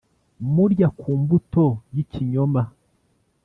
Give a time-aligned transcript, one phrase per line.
[0.53, 2.61] murya ku mbuto y’ikinyoma!